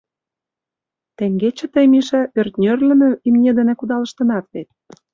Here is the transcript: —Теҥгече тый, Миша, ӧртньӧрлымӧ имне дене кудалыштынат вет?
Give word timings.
—Теҥгече 1.17 1.65
тый, 1.73 1.85
Миша, 1.93 2.21
ӧртньӧрлымӧ 2.39 3.09
имне 3.27 3.51
дене 3.57 3.73
кудалыштынат 3.79 4.45
вет? 4.53 4.69